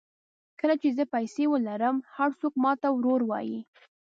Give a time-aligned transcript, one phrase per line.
[0.59, 3.59] کله چې زه پیسې ولرم هر څوک ماته ورور وایي.